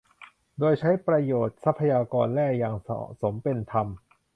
[0.59, 3.87] โดยใช้ประโยชน์ทรัพยากรแร่อย่างเหมาะสม เป็นธรรม